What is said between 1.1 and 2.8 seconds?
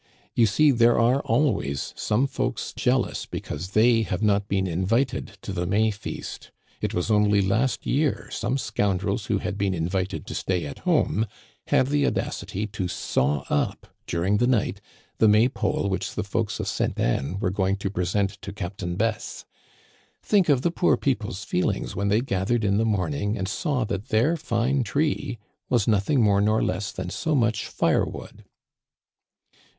always some folks